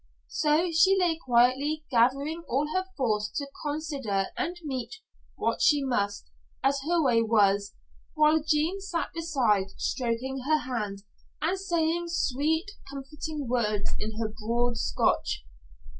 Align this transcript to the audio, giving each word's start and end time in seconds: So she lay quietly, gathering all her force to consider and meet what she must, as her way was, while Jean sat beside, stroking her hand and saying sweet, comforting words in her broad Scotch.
So 0.29 0.71
she 0.71 0.97
lay 0.99 1.15
quietly, 1.17 1.85
gathering 1.91 2.41
all 2.49 2.65
her 2.73 2.85
force 2.97 3.29
to 3.35 3.45
consider 3.63 4.29
and 4.35 4.57
meet 4.63 4.95
what 5.35 5.61
she 5.61 5.83
must, 5.83 6.25
as 6.63 6.79
her 6.89 6.99
way 7.03 7.21
was, 7.21 7.75
while 8.15 8.41
Jean 8.43 8.81
sat 8.81 9.13
beside, 9.13 9.69
stroking 9.79 10.39
her 10.39 10.57
hand 10.57 11.03
and 11.39 11.59
saying 11.59 12.07
sweet, 12.07 12.71
comforting 12.89 13.47
words 13.47 13.91
in 13.99 14.17
her 14.17 14.33
broad 14.43 14.77
Scotch. 14.79 15.45